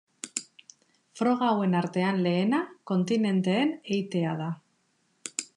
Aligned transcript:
Froga 1.19 1.49
hauen 1.49 1.75
artean 1.83 2.17
lehena 2.29 2.63
kontinenteen 2.93 3.77
eitea 3.99 4.37
da. 4.45 4.53